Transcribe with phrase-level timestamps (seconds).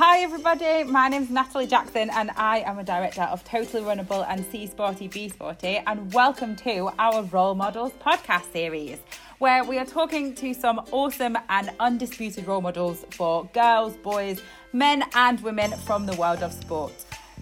[0.00, 0.84] Hi, everybody.
[0.84, 5.08] My name's Natalie Jackson, and I am a director of Totally Runnable and See Sporty
[5.08, 5.82] Be Sporty.
[5.88, 8.98] And welcome to our Role Models podcast series,
[9.38, 14.40] where we are talking to some awesome and undisputed role models for girls, boys,
[14.72, 16.92] men, and women from the world of sport.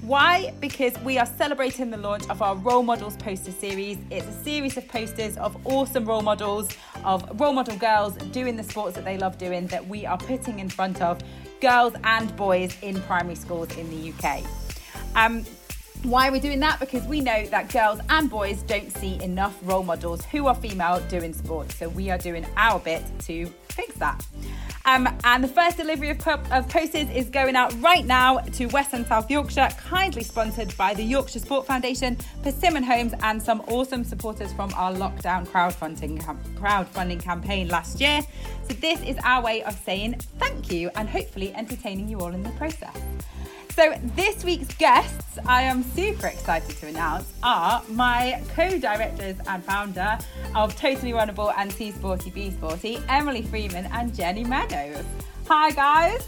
[0.01, 0.55] Why?
[0.59, 3.99] Because we are celebrating the launch of our Role Models poster series.
[4.11, 6.71] It's a series of posters of awesome role models,
[7.05, 10.59] of role model girls doing the sports that they love doing that we are putting
[10.59, 11.21] in front of
[11.61, 14.43] girls and boys in primary schools in the UK.
[15.15, 15.45] Um,
[16.03, 16.79] why are we doing that?
[16.79, 21.01] Because we know that girls and boys don't see enough role models who are female
[21.09, 21.75] doing sports.
[21.77, 24.25] So we are doing our bit to fix that.
[24.87, 28.95] Um, and the first delivery of, of posters is going out right now to West
[28.95, 34.05] and South Yorkshire, kindly sponsored by the Yorkshire Sport Foundation, Persimmon Homes, and some awesome
[34.05, 36.23] supporters from our lockdown crowdfunding
[36.55, 38.21] crowdfunding campaign last year.
[38.69, 42.45] So this is our way of saying thank you and hopefully entertaining you all in
[42.45, 42.97] the process.
[43.77, 49.63] So, this week's guests, I am super excited to announce, are my co directors and
[49.63, 50.17] founder
[50.55, 55.05] of Totally Runnable and See Sporty Be Sporty, Emily Freeman and Jenny Meadows.
[55.47, 56.27] Hi, guys.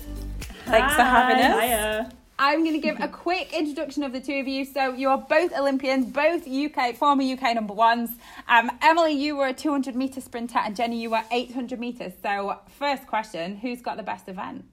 [0.66, 1.62] Thanks for having us.
[1.62, 2.12] Hiya.
[2.38, 4.66] I'm going to give a quick introduction of the two of you.
[4.66, 8.10] So, you are both Olympians, both UK, former UK number ones.
[8.46, 12.12] Um, Emily, you were a 200 metre sprinter, and Jenny, you were 800 metres.
[12.22, 14.66] So, first question who's got the best event?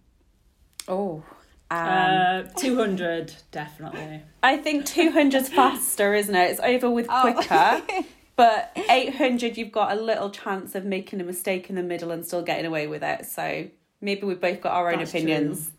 [0.89, 1.23] Oh,
[1.71, 4.21] um, Uh, 200, definitely.
[4.43, 6.51] I think 200's faster, isn't it?
[6.51, 7.21] It's over with Oh.
[7.33, 7.81] quicker.
[8.37, 12.25] But 800, you've got a little chance of making a mistake in the middle and
[12.25, 13.25] still getting away with it.
[13.27, 13.67] So
[14.01, 15.71] maybe we've both got our own That's opinions.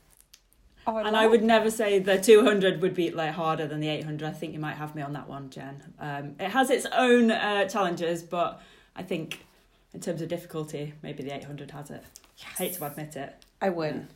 [0.86, 4.26] Oh, And I would never say the 200 would be like harder than the 800.
[4.26, 5.82] I think you might have me on that one, Jen.
[5.98, 8.62] Um, it has its own uh, challenges, but
[8.94, 9.44] I think
[9.92, 12.02] in terms of difficulty, maybe the 800 has it.
[12.42, 13.34] I hate to admit it.
[13.60, 14.08] I win.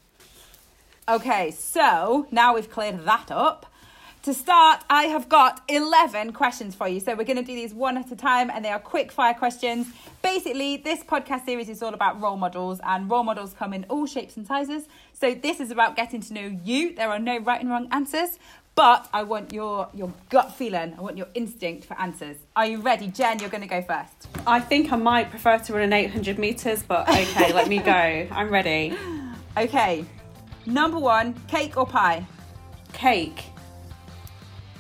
[1.08, 3.66] Okay, so now we've cleared that up.
[4.24, 7.00] To start, I have got 11 questions for you.
[7.00, 9.32] So we're going to do these one at a time and they are quick fire
[9.32, 9.86] questions.
[10.20, 14.06] Basically, this podcast series is all about role models and role models come in all
[14.06, 14.84] shapes and sizes.
[15.14, 16.94] So this is about getting to know you.
[16.94, 18.38] There are no right and wrong answers,
[18.74, 20.94] but I want your your gut feeling.
[20.98, 22.36] I want your instinct for answers.
[22.54, 23.06] Are you ready?
[23.08, 24.28] Jen, you're going to go first.
[24.46, 27.92] I think I might prefer to run an 800 metres, but okay, let me go.
[28.30, 28.94] I'm ready.
[29.56, 30.04] Okay.
[30.66, 32.26] Number 1, cake or pie?
[32.92, 33.44] Cake,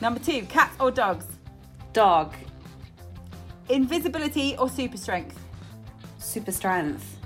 [0.00, 1.26] Number 2, cats or dogs?
[1.92, 2.34] dog,
[3.68, 5.38] Invisibility or super strength?
[6.18, 7.16] super strength,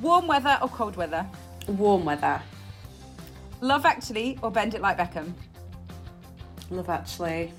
[0.00, 1.26] Warm weather or cold weather?
[1.68, 2.42] warm weather.
[3.60, 5.32] Love Actually or Bend It Like Beckham?
[6.70, 7.52] Love actually.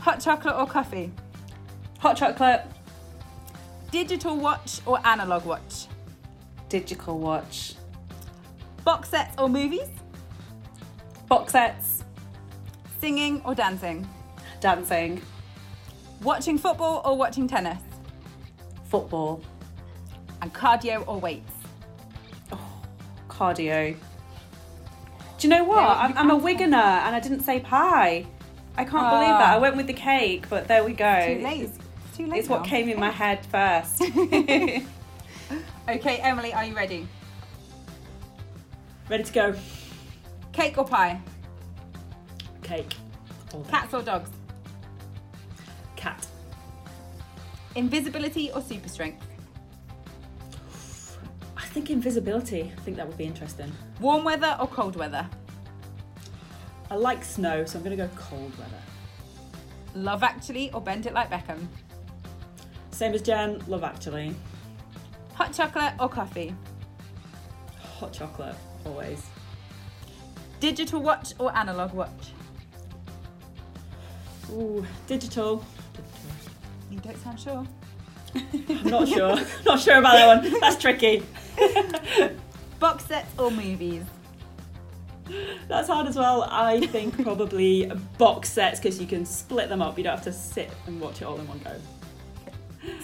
[0.00, 1.12] Hot chocolate or coffee?
[1.98, 2.62] Hot chocolate,
[3.90, 5.86] Digital watch or analog watch?
[6.68, 7.74] digital watch,
[8.84, 9.88] Box sets or movies?
[11.28, 12.04] box sets,
[13.00, 14.06] Singing or dancing?
[14.60, 15.20] dancing,
[16.22, 17.78] Watching football or watching tennis?
[18.90, 19.40] football,
[20.42, 21.50] And cardio or weights?
[23.28, 23.96] cardio.
[25.38, 25.80] Do you know what?
[25.82, 26.38] Yeah, I'm, I'm a.
[26.38, 28.26] Wiganer and I didn't say pie.
[28.76, 29.38] I can't believe Ah.
[29.38, 29.54] that.
[29.54, 31.26] I went with the cake, but there we go.
[31.26, 31.62] Too late.
[31.62, 31.78] It's,
[32.08, 32.38] It's too late.
[32.40, 34.02] it's what came in my head first.
[35.88, 37.08] Okay, Emily, are you ready?
[39.12, 39.54] Ready to go.
[40.52, 41.20] Cake or pie?
[42.62, 42.94] Cake.
[43.52, 43.62] All.
[43.64, 44.30] Cats or dogs?
[45.96, 46.26] Cat.
[47.74, 49.22] Invisibility or super strength?
[51.58, 52.72] I think invisibility.
[52.74, 53.70] I think that would be interesting.
[54.00, 55.28] Warm weather or cold weather?
[56.90, 58.82] I like snow, so I'm going to go cold weather.
[59.94, 61.66] Love Actually or Bend It Like Beckham?
[62.92, 64.34] Same as Jen, love actually.
[65.34, 66.54] Hot chocolate or coffee?
[67.98, 69.22] Hot chocolate, always.
[70.60, 72.32] Digital watch or analog watch?
[74.50, 75.64] Ooh, digital.
[76.90, 77.66] You don't sound sure.
[78.34, 79.36] I'm not sure.
[79.66, 80.60] not sure about that one.
[80.60, 81.22] That's tricky.
[82.78, 84.04] Box sets or movies?
[85.68, 86.48] That's hard as well.
[86.50, 89.96] I think probably box sets because you can split them up.
[89.96, 91.72] You don't have to sit and watch it all in one go.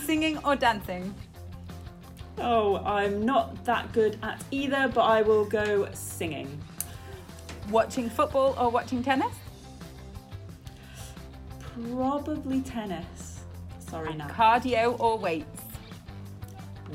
[0.04, 1.14] Singing or dancing?
[2.40, 6.60] Oh, I'm not that good at either, but I will go singing.
[7.70, 9.34] Watching football or watching tennis?
[11.92, 13.40] Probably tennis.
[13.78, 14.28] Sorry, now.
[14.28, 15.62] Cardio or weights?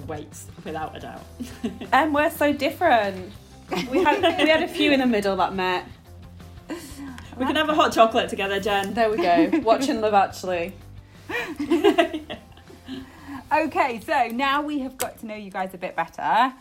[0.07, 1.23] Weights, without a doubt.
[1.91, 3.31] and we're so different.
[3.91, 5.85] We had we had a few in the middle that met.
[6.69, 8.93] we can have a hot chocolate together, Jen.
[8.93, 9.49] There we go.
[9.63, 10.73] Watching Love Actually.
[13.53, 16.53] Okay, so now we have got to know you guys a bit better.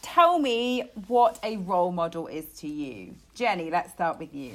[0.00, 3.14] tell me what a role model is to you.
[3.34, 4.54] Jenny, let's start with you.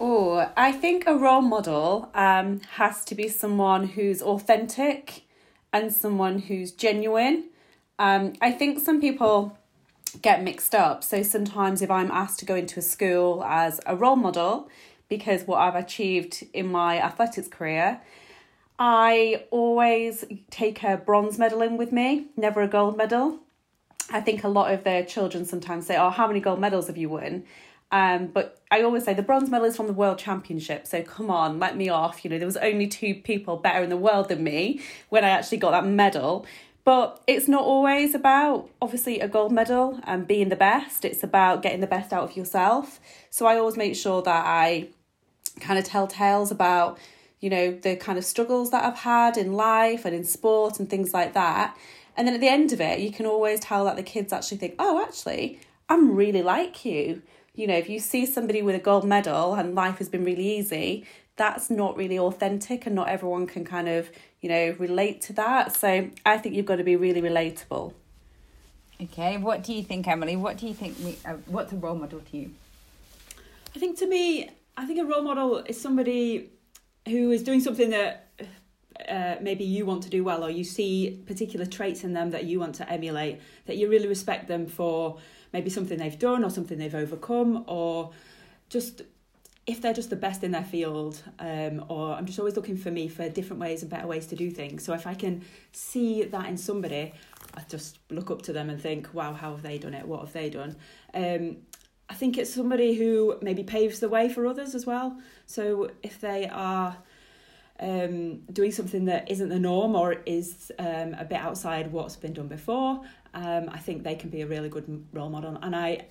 [0.00, 5.22] Oh, I think a role model um, has to be someone who's authentic
[5.72, 7.44] and someone who's genuine.
[8.00, 9.56] Um, I think some people
[10.20, 11.04] get mixed up.
[11.04, 14.68] So sometimes if I'm asked to go into a school as a role model,
[15.08, 18.00] because what I've achieved in my athletics career,
[18.82, 23.38] I always take a bronze medal in with me, never a gold medal.
[24.08, 26.96] I think a lot of the children sometimes say, Oh, how many gold medals have
[26.96, 27.44] you won?
[27.92, 31.28] Um, but I always say the bronze medal is from the World Championship, so come
[31.28, 32.24] on, let me off.
[32.24, 34.80] You know, there was only two people better in the world than me
[35.10, 36.46] when I actually got that medal.
[36.84, 41.04] But it's not always about obviously a gold medal and being the best.
[41.04, 42.98] It's about getting the best out of yourself.
[43.28, 44.88] So I always make sure that I
[45.60, 46.98] kind of tell tales about,
[47.40, 50.88] you know, the kind of struggles that I've had in life and in sport and
[50.88, 51.76] things like that.
[52.16, 54.58] And then at the end of it, you can always tell that the kids actually
[54.58, 57.22] think, oh, actually, I'm really like you.
[57.54, 60.58] You know, if you see somebody with a gold medal and life has been really
[60.58, 61.06] easy,
[61.36, 64.10] that's not really authentic and not everyone can kind of,
[64.40, 65.74] you know, relate to that.
[65.74, 67.94] So I think you've got to be really relatable.
[69.00, 70.36] Okay, what do you think, Emily?
[70.36, 70.96] What do you think?
[71.02, 72.50] We, uh, what's a role model to you?
[73.74, 76.50] I think to me, I think a role model is somebody
[77.06, 78.28] who is doing something that
[79.08, 82.44] uh, maybe you want to do well, or you see particular traits in them that
[82.44, 85.18] you want to emulate, that you really respect them for
[85.52, 88.12] maybe something they've done or something they've overcome, or
[88.68, 89.02] just
[89.66, 92.90] if they're just the best in their field, um, or I'm just always looking for
[92.90, 94.84] me for different ways and better ways to do things.
[94.84, 97.12] So if I can see that in somebody,
[97.54, 100.06] I just look up to them and think, wow, how have they done it?
[100.06, 100.76] What have they done?
[101.14, 101.58] Um,
[102.10, 105.16] I think it's somebody who maybe paves the way for others as well.
[105.46, 106.96] So if they are
[107.78, 112.32] um, doing something that isn't the norm or is um, a bit outside what's been
[112.32, 113.02] done before,
[113.32, 115.56] um, I think they can be a really good role model.
[115.62, 116.06] And I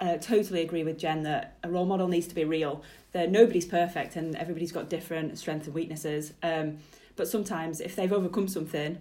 [0.00, 2.82] uh, totally agree with Jen that a role model needs to be real.
[3.12, 6.32] That nobody's perfect and everybody's got different strengths and weaknesses.
[6.42, 6.78] Um,
[7.14, 8.98] but sometimes if they've overcome something,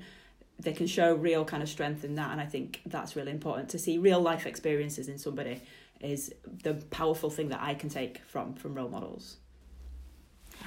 [0.60, 2.32] they can show real kind of strength in that.
[2.32, 5.62] And I think that's really important to see real life experiences in somebody
[6.00, 6.34] is
[6.64, 9.38] the powerful thing that I can take from from role models.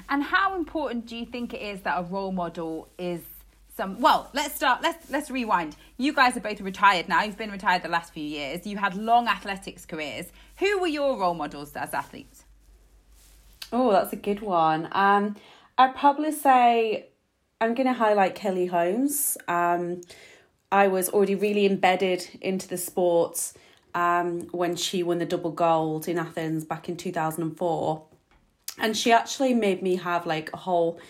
[0.08, 3.20] And how important do you think it is that a role model is
[3.76, 5.76] some well, let's start let's let's rewind.
[5.96, 7.22] You guys are both retired now.
[7.22, 8.66] You've been retired the last few years.
[8.66, 10.26] You had long athletics careers.
[10.58, 12.44] Who were your role models as athletes?
[13.72, 14.88] Oh, that's a good one.
[14.92, 15.36] Um
[15.78, 17.08] I'd probably say
[17.60, 19.36] I'm going to highlight Kelly Holmes.
[19.48, 20.00] Um,
[20.70, 23.54] I was already really embedded into the sports
[23.94, 28.04] um, when she won the double gold in Athens back in 2004
[28.80, 31.00] and she actually made me have like a whole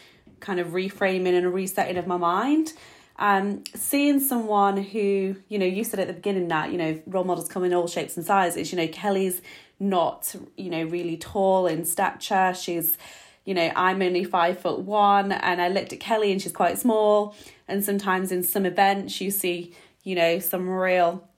[0.41, 2.73] kind of reframing and a resetting of my mind
[3.19, 7.25] um, seeing someone who, you know, you said at the beginning that, you know, role
[7.25, 8.71] models come in all shapes and sizes.
[8.71, 9.43] You know, Kelly's
[9.81, 12.55] not, you know, really tall in stature.
[12.55, 12.97] She's,
[13.45, 16.79] you know, I'm only five foot one and I looked at Kelly and she's quite
[16.79, 17.35] small.
[17.67, 19.75] And sometimes in some events you see,
[20.05, 21.29] you know, some real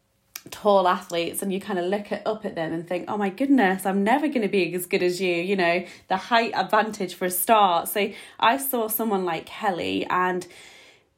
[0.50, 3.28] tall athletes and you kind of look at, up at them and think, oh my
[3.28, 7.14] goodness, I'm never going to be as good as you, you know, the height advantage
[7.14, 7.88] for a start.
[7.88, 10.46] So I saw someone like Kelly and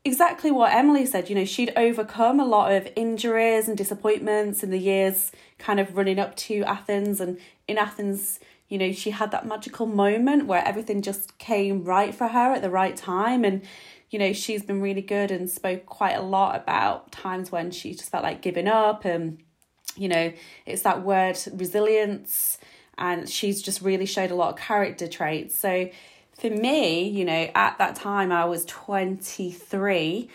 [0.05, 4.71] exactly what Emily said, you know, she'd overcome a lot of injuries and disappointments in
[4.71, 7.21] the years kind of running up to Athens.
[7.21, 12.15] And in Athens, you know, she had that magical moment where everything just came right
[12.15, 13.45] for her at the right time.
[13.45, 13.63] And
[14.13, 17.95] you know, she's been really good and spoke quite a lot about times when she
[17.95, 19.43] just felt like giving up and
[19.97, 20.33] you know,
[20.65, 22.59] it's that word resilience
[22.97, 25.55] and she's just really showed a lot of character traits.
[25.55, 25.91] So
[26.39, 30.29] for me, you know, at that time I was 23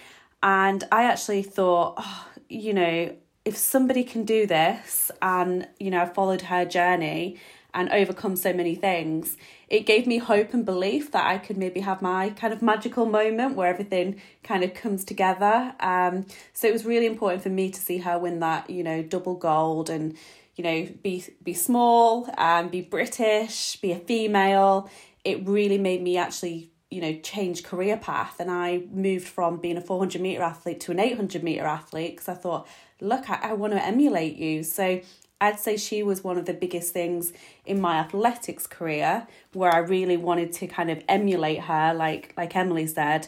[0.44, 3.16] and I actually thought, oh, you know,
[3.46, 7.40] if somebody can do this and, you know, I followed her journey
[7.78, 9.38] and overcome so many things,
[9.70, 13.06] it gave me hope and belief that I could maybe have my kind of magical
[13.06, 15.76] moment where everything kind of comes together.
[15.80, 19.04] Um, so it was really important for me to see her win that, you know,
[19.04, 20.18] double gold and,
[20.56, 24.90] you know, be be small and be British, be a female.
[25.24, 29.76] It really made me actually you know change career path and i moved from being
[29.76, 32.66] a 400 meter athlete to an 800 meter athlete because i thought
[33.02, 35.02] look I, I want to emulate you so
[35.40, 37.32] I'd say she was one of the biggest things
[37.66, 42.56] in my athletics career where I really wanted to kind of emulate her, like like
[42.56, 43.28] Emily said.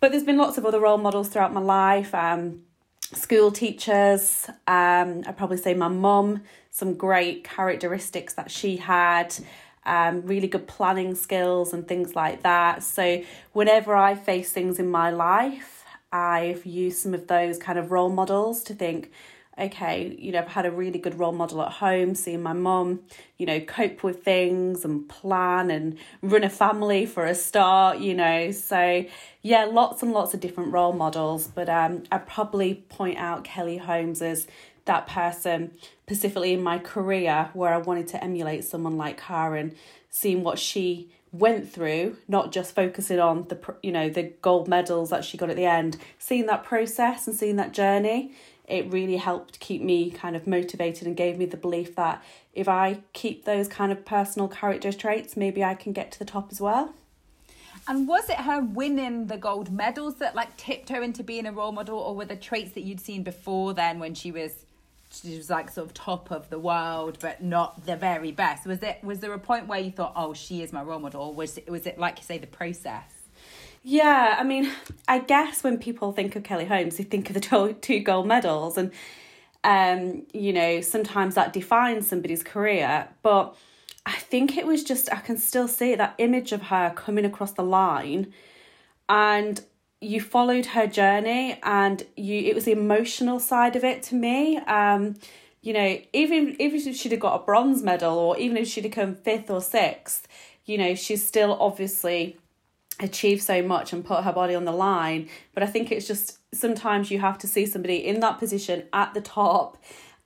[0.00, 2.14] But there's been lots of other role models throughout my life.
[2.14, 2.62] Um,
[3.12, 4.46] school teachers.
[4.66, 6.42] Um, I'd probably say my mum.
[6.70, 9.34] Some great characteristics that she had.
[9.84, 12.82] Um, really good planning skills and things like that.
[12.82, 17.90] So whenever I face things in my life, I've used some of those kind of
[17.90, 19.10] role models to think,
[19.58, 23.00] okay, you know, I've had a really good role model at home, seeing my mom,
[23.36, 28.14] you know, cope with things and plan and run a family for a start, you
[28.14, 28.50] know.
[28.52, 29.04] So,
[29.42, 31.46] yeah, lots and lots of different role models.
[31.46, 34.46] But um, I'd probably point out Kelly Holmes as
[34.86, 35.72] that person,
[36.04, 39.74] specifically in my career, where I wanted to emulate someone like her and
[40.08, 45.10] seeing what she went through not just focusing on the you know the gold medals
[45.10, 48.32] that she got at the end seeing that process and seeing that journey
[48.70, 52.22] it really helped keep me kind of motivated and gave me the belief that
[52.52, 56.24] if I keep those kind of personal character traits, maybe I can get to the
[56.24, 56.94] top as well.
[57.88, 61.52] And was it her winning the gold medals that like tipped her into being a
[61.52, 64.52] role model, or were the traits that you'd seen before then when she was
[65.12, 68.66] she was like sort of top of the world, but not the very best?
[68.66, 71.22] Was it was there a point where you thought, oh, she is my role model?
[71.22, 73.19] Or was it, was it like you say the process?
[73.82, 74.70] Yeah, I mean,
[75.08, 78.76] I guess when people think of Kelly Holmes, they think of the two gold medals,
[78.76, 78.92] and
[79.64, 83.08] um, you know, sometimes that defines somebody's career.
[83.22, 83.56] But
[84.04, 87.52] I think it was just I can still see that image of her coming across
[87.52, 88.32] the line,
[89.08, 89.62] and
[90.00, 94.58] you followed her journey, and you it was the emotional side of it to me.
[94.58, 95.16] Um,
[95.62, 98.84] you know, even even if she'd have got a bronze medal, or even if she'd
[98.84, 100.28] have come fifth or sixth,
[100.66, 102.36] you know, she's still obviously
[103.00, 105.28] achieve so much and put her body on the line.
[105.54, 109.14] But I think it's just sometimes you have to see somebody in that position at
[109.14, 109.76] the top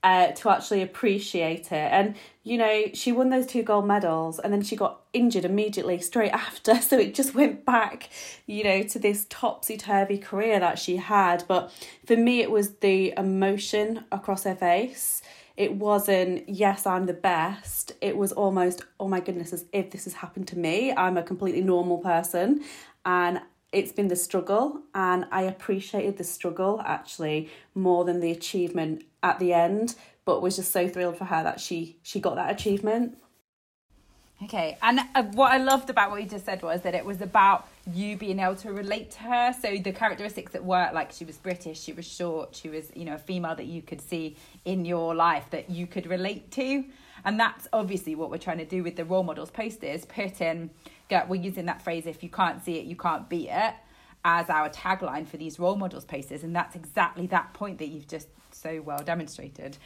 [0.05, 1.73] uh, to actually appreciate it.
[1.73, 5.99] And, you know, she won those two gold medals and then she got injured immediately
[5.99, 6.77] straight after.
[6.81, 8.11] So it just went back,
[8.47, 11.45] you know, to this topsy turvy career that she had.
[11.49, 11.73] But
[12.07, 15.23] for me, it was the emotion across her face
[15.57, 17.93] it wasn't yes i'm the best.
[18.01, 20.93] It was almost oh my goodness as if this has happened to me.
[20.93, 22.65] I'm a completely normal person.
[23.05, 23.41] And
[23.75, 29.39] it's been the struggle and i appreciated the struggle actually more than the achievement at
[29.41, 33.19] the end but was just so thrilled for her that she she got that achievement
[34.43, 37.21] Okay, and uh, what I loved about what you just said was that it was
[37.21, 39.53] about you being able to relate to her.
[39.53, 43.05] So the characteristics that were like she was British, she was short, she was you
[43.05, 46.85] know a female that you could see in your life that you could relate to,
[47.25, 50.05] and that's obviously what we're trying to do with the role models posters.
[50.05, 50.71] Put in,
[51.29, 53.75] we're using that phrase: if you can't see it, you can't beat it,
[54.25, 58.09] as our tagline for these role models posters, and that's exactly that point that you've
[58.09, 59.79] just so well demonstrated.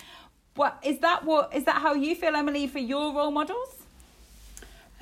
[0.54, 1.26] What is that?
[1.26, 1.82] What is that?
[1.82, 3.77] How you feel, Emily, for your role models?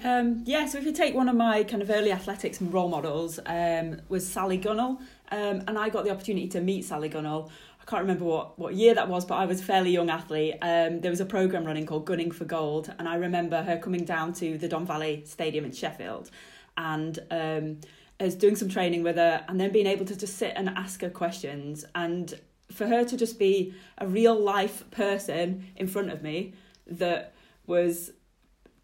[0.04, 3.40] Um, yeah, so if you take one of my kind of early athletics role models
[3.46, 5.00] um, was Sally Gunnell,
[5.30, 7.50] um, and I got the opportunity to meet Sally Gunnell.
[7.80, 10.56] I can't remember what, what year that was, but I was a fairly young athlete.
[10.60, 14.04] Um, there was a program running called Gunning for Gold, and I remember her coming
[14.04, 16.30] down to the Don Valley Stadium in Sheffield,
[16.76, 17.80] and um,
[18.20, 21.00] as doing some training with her, and then being able to just sit and ask
[21.00, 22.38] her questions, and
[22.70, 26.52] for her to just be a real life person in front of me
[26.86, 27.32] that
[27.66, 28.10] was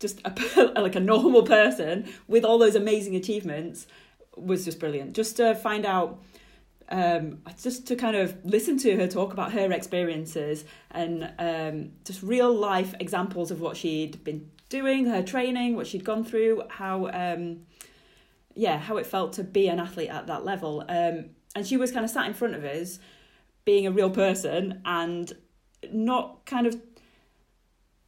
[0.02, 3.86] just a, like a normal person with all those amazing achievements
[4.36, 5.14] was just brilliant.
[5.14, 6.20] Just to find out,
[6.90, 12.22] um, just to kind of listen to her talk about her experiences and um, just
[12.22, 17.06] real life examples of what she'd been doing, her training, what she'd gone through, how
[17.08, 17.60] um,
[18.54, 20.84] yeah, how it felt to be an athlete at that level.
[20.88, 22.98] Um, and she was kind of sat in front of us,
[23.64, 25.32] being a real person and
[25.92, 26.76] not kind of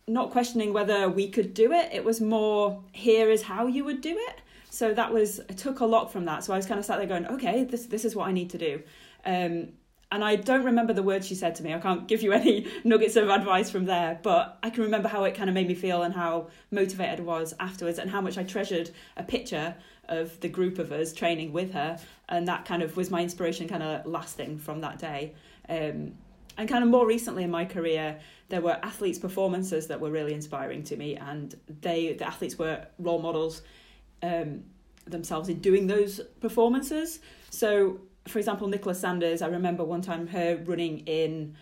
[0.06, 1.90] not questioning whether we could do it.
[1.92, 4.40] It was more, here is how you would do it.
[4.70, 6.44] So that was, I took a lot from that.
[6.44, 8.50] So I was kind of sat there going, okay, this, this is what I need
[8.50, 8.82] to do.
[9.24, 9.68] Um,
[10.12, 11.74] and I don't remember the words she said to me.
[11.74, 15.24] I can't give you any nuggets of advice from there, but I can remember how
[15.24, 18.36] it kind of made me feel and how motivated I was afterwards and how much
[18.36, 19.74] I treasured a picture
[20.08, 21.98] of the group of us training with her.
[22.28, 25.34] And that kind of was my inspiration kind of lasting from that day.
[25.68, 26.12] Um,
[26.56, 28.18] and kind of more recently in my career,
[28.48, 32.86] there were athletes' performances that were really inspiring to me, and they the athletes were
[32.98, 33.62] role models
[34.22, 34.64] um,
[35.06, 37.20] themselves in doing those performances.
[37.50, 41.56] So, for example, Nicola Sanders, I remember one time her running in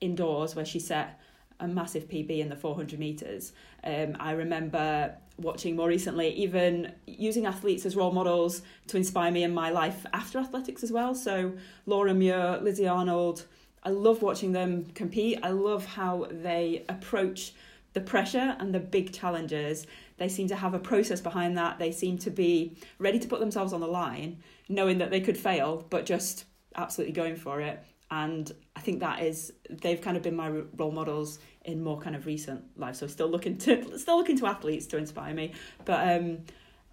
[0.00, 1.20] indoors where she set
[1.60, 3.52] a massive PB in the 400 meters.
[3.82, 9.42] Um, I remember watching more recently, even using athletes as role models to inspire me
[9.42, 11.14] in my life after athletics as well.
[11.14, 11.54] So
[11.86, 13.44] Laura Muir, Lizzie Arnold,
[13.82, 15.38] I love watching them compete.
[15.42, 17.54] I love how they approach
[17.94, 19.86] the pressure and the big challenges.
[20.18, 21.78] They seem to have a process behind that.
[21.78, 25.38] They seem to be ready to put themselves on the line, knowing that they could
[25.38, 26.44] fail, but just
[26.76, 27.82] absolutely going for it.
[28.10, 32.16] And I think that is they've kind of been my role models in more kind
[32.16, 32.96] of recent life.
[32.96, 35.52] So still looking to still looking to athletes to inspire me,
[35.84, 36.38] but um,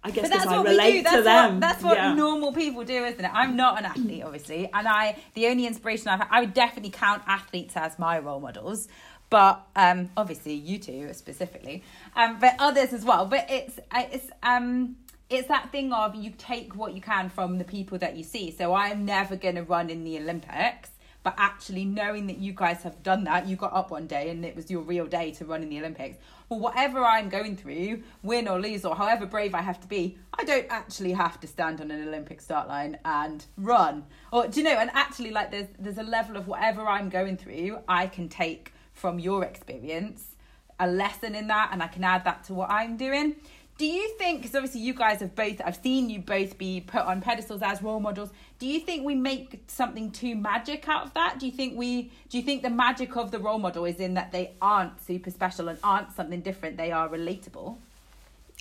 [0.06, 1.02] I guess But that's because I what relate we do.
[1.02, 1.54] That's to them.
[1.54, 2.14] what that's what Yeah.
[2.14, 3.30] normal people do, isn't it?
[3.34, 6.90] I'm not an athlete, obviously, and I the only inspiration I've had, I would definitely
[6.90, 8.88] count athletes as my role models,
[9.30, 11.82] but um, obviously you two specifically,
[12.14, 13.26] um, but others as well.
[13.26, 14.96] But it's it's um
[15.28, 18.52] it's that thing of you take what you can from the people that you see.
[18.52, 20.90] So I'm never gonna run in the Olympics.
[21.24, 24.44] But actually knowing that you guys have done that, you got up one day and
[24.44, 26.18] it was your real day to run in the Olympics.
[26.48, 30.16] Well, whatever I'm going through, win or lose, or however brave I have to be,
[30.38, 34.04] I don't actually have to stand on an Olympic start line and run.
[34.32, 34.78] Or do you know?
[34.78, 38.72] And actually, like there's there's a level of whatever I'm going through, I can take
[38.92, 40.36] from your experience
[40.78, 43.36] a lesson in that, and I can add that to what I'm doing.
[43.78, 47.02] Do you think, because obviously you guys have both, I've seen you both be put
[47.02, 48.30] on pedestals as role models.
[48.58, 51.38] Do you think we make something too magic out of that?
[51.38, 54.14] Do you think we, do you think the magic of the role model is in
[54.14, 56.78] that they aren't super special and aren't something different?
[56.78, 57.76] They are relatable.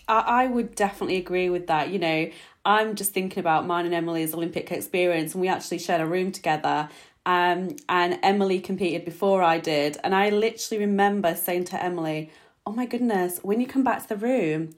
[0.09, 1.91] I, I would definitely agree with that.
[1.91, 2.29] You know,
[2.65, 6.33] I'm just thinking about mine and Emily's Olympic experience, and we actually shared a room
[6.33, 6.89] together.
[7.25, 12.29] Um, and Emily competed before I did, and I literally remember saying to Emily,
[12.67, 14.75] "Oh my goodness, when you come back to the room,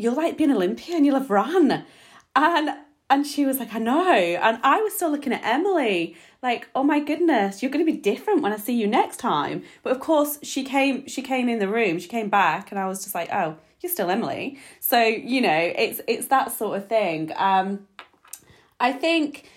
[0.00, 1.04] you'll like be an Olympian.
[1.04, 1.84] You'll have run,"
[2.34, 2.70] and
[3.08, 6.82] and she was like, "I know," and I was still looking at Emily like, "Oh
[6.82, 10.00] my goodness, you're going to be different when I see you next time." But of
[10.00, 11.06] course, she came.
[11.06, 11.98] She came in the room.
[11.98, 15.72] She came back, and I was just like, "Oh." You're still Emily, so you know
[15.74, 17.32] it's it's that sort of thing.
[17.34, 17.88] Um,
[18.78, 19.48] I think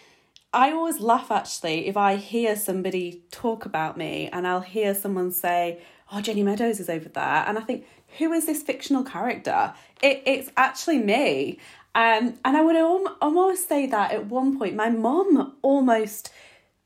[0.54, 5.32] I always laugh actually if I hear somebody talk about me and I'll hear someone
[5.32, 5.82] say,
[6.12, 7.44] Oh, Jenny Meadows is over there.
[7.48, 7.86] And I think,
[8.18, 9.74] who is this fictional character?
[10.02, 11.60] It, it's actually me.
[11.96, 16.32] Um, and I would al- almost say that at one point, my mom almost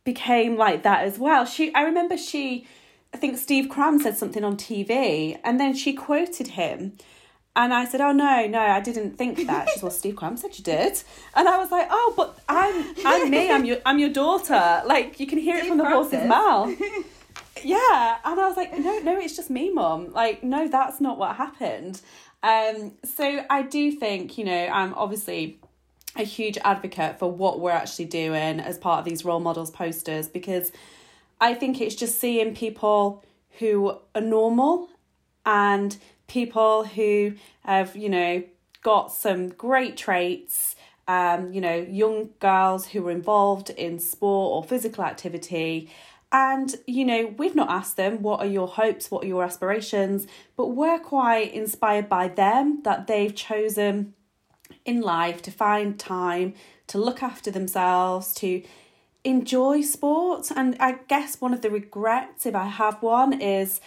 [0.03, 1.45] became like that as well.
[1.45, 2.67] She, I remember she,
[3.13, 6.97] I think Steve Cram said something on TV and then she quoted him.
[7.55, 10.55] And I said, "Oh no, no, I didn't think that." She's well, Steve Cram said
[10.59, 11.01] you did,
[11.33, 13.49] and I was like, "Oh, but I'm I'm me.
[13.49, 14.83] I'm your I'm your daughter.
[14.85, 16.29] Like you can hear it from the Cram horse's says.
[16.29, 16.75] mouth."
[17.63, 20.11] yeah, and I was like, "No, no, it's just me, mom.
[20.11, 22.01] Like, no, that's not what happened."
[22.43, 25.59] Um, so I do think you know I'm obviously
[26.15, 30.27] a huge advocate for what we're actually doing as part of these role models posters
[30.27, 30.71] because
[31.39, 33.23] I think it's just seeing people
[33.59, 34.89] who are normal
[35.45, 35.95] and
[36.27, 38.43] people who have, you know,
[38.81, 40.75] got some great traits.
[41.09, 45.89] Um, you know, young girls who are involved in sport or physical activity.
[46.31, 50.27] And, you know, we've not asked them, what are your hopes, what are your aspirations?
[50.55, 54.13] But we're quite inspired by them that they've chosen
[54.85, 56.53] in life to find time
[56.87, 58.61] to look after themselves, to
[59.23, 60.51] enjoy sport.
[60.55, 63.79] And I guess one of the regrets, if I have one, is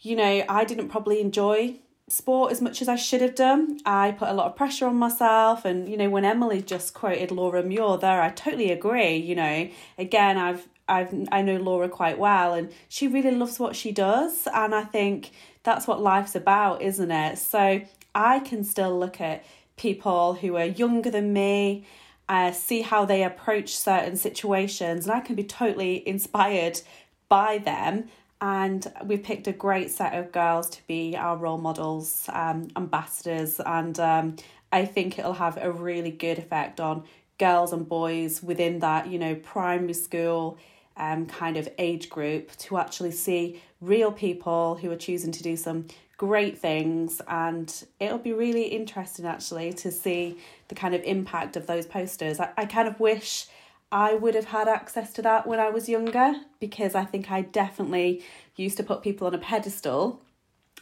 [0.00, 1.76] you know, I didn't probably enjoy
[2.08, 3.78] sport as much as I should have done.
[3.86, 7.30] I put a lot of pressure on myself and you know, when Emily just quoted
[7.30, 9.68] Laura Muir there, I totally agree, you know.
[9.96, 14.46] Again, I've I've I know Laura quite well and she really loves what she does
[14.52, 15.30] and I think
[15.62, 17.38] that's what life's about, isn't it?
[17.38, 17.80] So
[18.14, 19.44] I can still look at
[19.76, 21.84] people who are younger than me,
[22.28, 26.80] uh, see how they approach certain situations, and I can be totally inspired
[27.28, 28.08] by them.
[28.40, 33.58] And we picked a great set of girls to be our role models, um, ambassadors,
[33.58, 34.36] and um,
[34.70, 37.04] I think it'll have a really good effect on
[37.38, 40.58] girls and boys within that, you know, primary school
[40.96, 45.56] um, kind of age group to actually see real people who are choosing to do
[45.56, 47.20] some great things.
[47.28, 52.40] And it'll be really interesting actually to see the kind of impact of those posters.
[52.40, 53.46] I, I kind of wish
[53.92, 57.42] i would have had access to that when i was younger because i think i
[57.42, 58.24] definitely
[58.56, 60.22] used to put people on a pedestal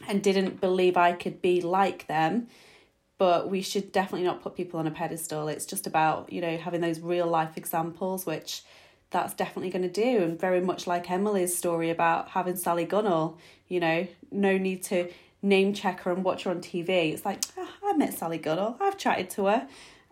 [0.07, 2.47] and didn't believe i could be like them.
[3.19, 5.47] But we should definitely not put people on a pedestal.
[5.47, 8.63] It's just about you know having those real life examples which
[9.13, 13.37] that's definitely going to do and very much like emily's story about having sally gunnell
[13.69, 15.09] you know no need to
[15.41, 18.75] name check her and watch her on tv it's like "Ah, i met sally gunnell
[18.81, 19.67] i've chatted to her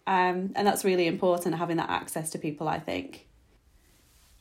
[0.08, 3.28] um, and that's really important having that access to people i think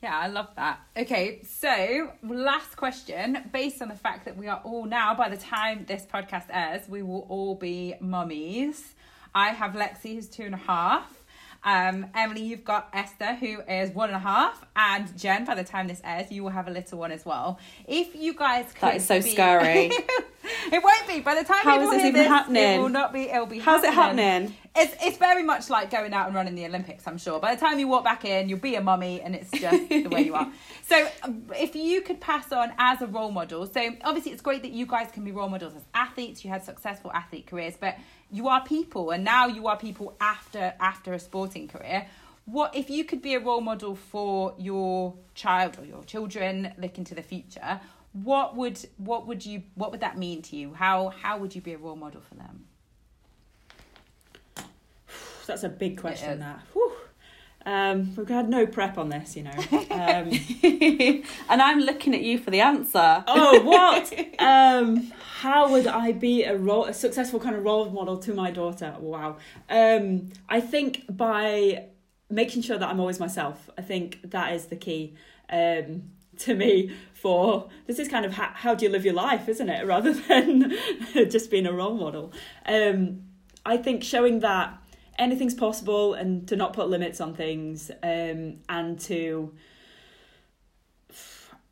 [0.01, 0.79] Yeah, I love that.
[0.97, 3.37] Okay, so last question.
[3.53, 6.89] Based on the fact that we are all now, by the time this podcast airs,
[6.89, 8.95] we will all be mummies.
[9.35, 11.20] I have Lexi, who's two and a half.
[11.63, 15.45] Um, Emily, you've got Esther, who is one and a half, and Jen.
[15.45, 17.59] By the time this airs, you will have a little one as well.
[17.87, 19.85] If you guys could That is so be- scary.
[20.71, 21.19] it won't be.
[21.19, 22.63] By the time How people is this hear even this, happening?
[22.63, 23.23] it will not be.
[23.29, 23.59] It'll be.
[23.59, 24.55] How's it happening?
[24.75, 27.05] It's it's very much like going out and running the Olympics.
[27.07, 27.39] I'm sure.
[27.39, 30.07] By the time you walk back in, you'll be a mummy, and it's just the
[30.07, 30.51] way you are.
[30.87, 34.63] So, um, if you could pass on as a role model, so obviously it's great
[34.63, 36.43] that you guys can be role models as athletes.
[36.43, 37.97] You had successful athlete careers, but
[38.31, 42.07] you are people, and now you are people after after a sporting career.
[42.45, 47.03] What if you could be a role model for your child or your children looking
[47.05, 47.79] to the future?
[48.13, 50.73] What would what would you what would that mean to you?
[50.73, 52.65] How how would you be a role model for them?
[55.45, 56.39] That's a big question.
[56.39, 56.61] That.
[56.73, 56.93] Whew.
[57.65, 59.51] Um, we've had no prep on this, you know.
[59.91, 60.31] Um,
[61.49, 63.23] and I'm looking at you for the answer.
[63.27, 64.13] oh, what?
[64.39, 68.51] um, how would I be a role, a successful kind of role model to my
[68.51, 68.95] daughter?
[68.99, 69.37] Wow.
[69.69, 71.87] Um, I think by
[72.31, 73.69] making sure that I'm always myself.
[73.77, 75.15] I think that is the key
[75.49, 76.03] um,
[76.39, 76.95] to me.
[77.13, 79.85] For this is kind of how, how do you live your life, isn't it?
[79.91, 80.73] Rather than
[81.13, 82.33] just being a role model.
[82.65, 83.23] Um,
[83.63, 84.80] I think showing that
[85.21, 89.53] anything's possible and to not put limits on things um, and to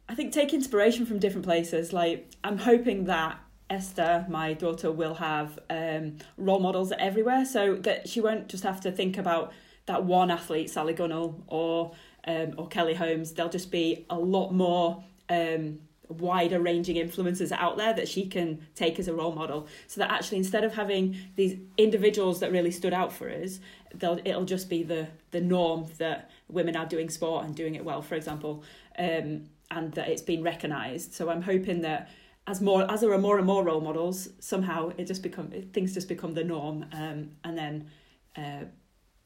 [0.08, 1.92] I think take inspiration from different places.
[1.92, 8.08] Like I'm hoping that Esther, my daughter, will have um, role models everywhere, so that
[8.10, 9.52] she won't just have to think about
[9.86, 11.92] that one athlete, Sally Gunnell or
[12.26, 13.34] um, or Kelly Holmes.
[13.34, 18.60] There'll just be a lot more um, wider ranging influences out there that she can
[18.76, 19.68] take as a role model.
[19.88, 23.60] So that actually, instead of having these individuals that really stood out for us,
[23.94, 27.86] they'll it'll just be the the norm that women are doing sport and doing it
[27.86, 28.64] well, for example.
[28.98, 31.14] Um, and that it's been recognised.
[31.14, 32.10] So I'm hoping that
[32.48, 35.94] as more as there are more and more role models, somehow it just become things
[35.94, 37.90] just become the norm, um, and then
[38.36, 38.66] uh,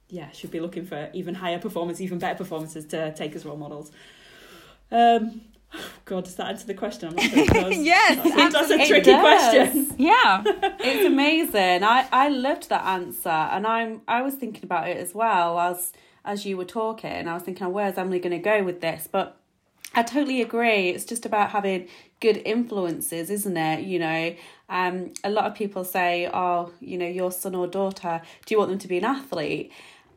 [0.09, 3.57] yeah, should be looking for even higher performance, even better performances to take as role
[3.57, 3.91] models.
[4.91, 5.41] Um,
[6.05, 7.09] God, does that answer the question?
[7.09, 7.77] I'm not sure it does.
[7.77, 9.21] Yes, that's a, that's a tricky It does.
[9.21, 9.95] question.
[9.97, 10.43] Yeah.
[10.45, 11.83] it's amazing.
[11.83, 15.91] I I loved that answer, and I'm I was thinking about it as well as
[16.25, 17.27] as you were talking.
[17.27, 19.07] I was thinking, where's Emily going to go with this?
[19.11, 19.37] But
[19.95, 20.89] I totally agree.
[20.89, 21.87] It's just about having
[22.19, 23.85] good influences, isn't it?
[23.85, 24.35] You know,
[24.69, 28.59] um, a lot of people say, "Oh, you know, your son or daughter, do you
[28.59, 29.71] want them to be an athlete?"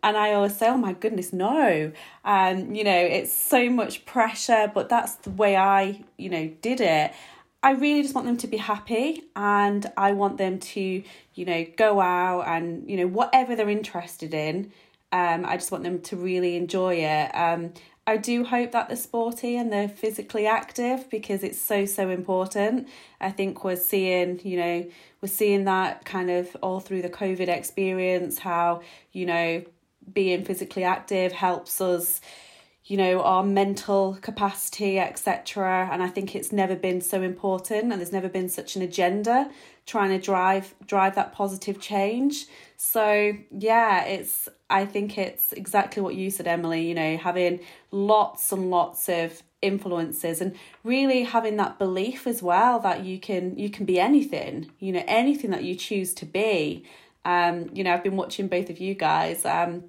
[0.07, 1.91] And I always say, "Oh my goodness, no!"
[2.25, 6.81] Um, you know, it's so much pressure, but that's the way I, you know, did
[6.81, 7.13] it.
[7.61, 11.03] I really just want them to be happy, and I want them to,
[11.35, 14.71] you know, go out and you know whatever they're interested in.
[15.11, 17.31] Um, I just want them to really enjoy it.
[17.35, 17.73] Um,
[18.07, 22.89] I do hope that they're sporty and they're physically active because it's so so important.
[23.21, 24.87] I think we're seeing, you know,
[25.21, 29.65] we're seeing that kind of all through the COVID experience how, you know,
[30.13, 32.21] being physically active helps us
[32.85, 38.01] you know our mental capacity etc and i think it's never been so important and
[38.01, 39.51] there's never been such an agenda
[39.87, 42.47] trying to drive drive that positive change.
[42.77, 47.61] So yeah it's i think it's exactly what you said emily you know having
[47.93, 53.57] lots and lots of influences and really having that belief as well that you can
[53.57, 56.85] you can be anything you know anything that you choose to be.
[57.25, 59.85] Um you know i've been watching both of you guys um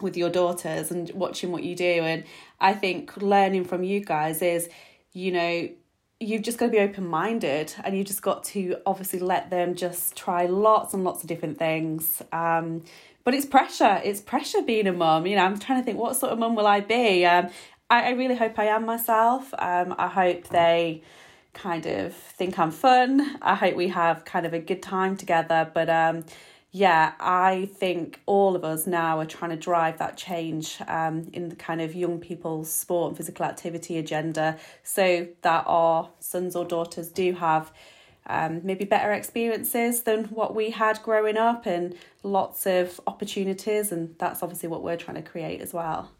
[0.00, 1.84] with your daughters and watching what you do.
[1.84, 2.24] And
[2.60, 4.68] i think learning from you guys is
[5.12, 5.68] you know
[6.18, 9.74] you've just got to be open minded and you've just got to obviously let them
[9.74, 12.22] just try lots and lots of different things.
[12.32, 12.84] Um
[13.24, 15.26] but it's pressure it's pressure being a mum.
[15.26, 17.24] You know i'm trying to think what sort of mum will i be?
[17.26, 17.48] Um
[17.90, 19.52] i, I really hope i am myself.
[19.58, 21.02] Um i hope they
[21.52, 23.38] kind of think i'm fun.
[23.42, 25.70] I hope we have kind of a good time together.
[25.72, 26.24] But um
[26.76, 31.48] yeah, I think all of us now are trying to drive that change um, in
[31.48, 36.66] the kind of young people's sport and physical activity agenda so that our sons or
[36.66, 37.72] daughters do have
[38.26, 43.90] um, maybe better experiences than what we had growing up and lots of opportunities.
[43.90, 46.10] And that's obviously what we're trying to create as well.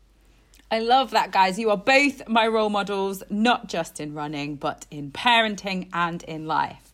[0.71, 1.59] I love that, guys.
[1.59, 6.47] You are both my role models, not just in running, but in parenting and in
[6.47, 6.86] life.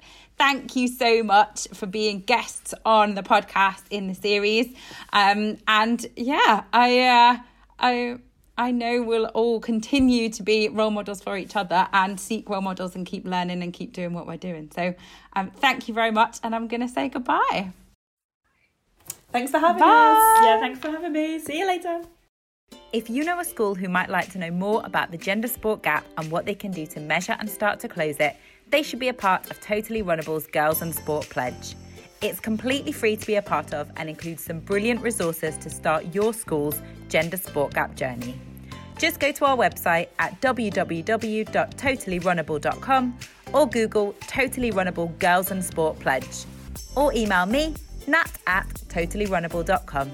[0.43, 4.75] Thank you so much for being guests on the podcast in the series.
[5.13, 7.37] Um, and yeah, I, uh,
[7.79, 8.17] I,
[8.59, 12.61] I know we'll all continue to be role models for each other and seek role
[12.61, 14.69] models and keep learning and keep doing what we're doing.
[14.75, 14.97] So,
[15.35, 17.71] um, thank you very much, and I'm going to say goodbye.
[19.31, 20.41] Thanks for having Bye.
[20.41, 20.45] us.
[20.45, 21.39] Yeah, thanks for having me.
[21.39, 22.03] See you later.
[22.93, 25.85] If you know a school who might like to know more about the gender sport
[25.85, 28.37] gap and what they can do to measure and start to close it,
[28.73, 31.77] they should be a part of Totally Runnable's Girls and Sport Pledge.
[32.23, 36.15] It's completely free to be a part of and includes some brilliant resources to start
[36.15, 36.81] your school's
[37.11, 38.41] gender sport gap journey.
[38.99, 43.19] Just go to our website at www.totallyrunnable.com
[43.53, 46.47] or Google Totally Runnable Girls and Sport Pledge
[46.97, 47.75] or email me,
[48.07, 50.11] nat at totallyrunnable.com.